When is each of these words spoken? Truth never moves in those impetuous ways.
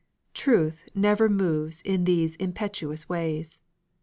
Truth 0.33 0.89
never 0.95 1.29
moves 1.29 1.79
in 1.83 2.05
those 2.05 2.35
impetuous 2.37 3.07
ways. 3.07 3.61